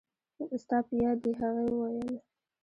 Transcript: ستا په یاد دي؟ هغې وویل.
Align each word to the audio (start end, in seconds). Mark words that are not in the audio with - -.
ستا 0.63 0.77
په 0.87 0.93
یاد 1.03 1.17
دي؟ 1.23 1.31
هغې 1.41 1.65
وویل. 1.71 2.15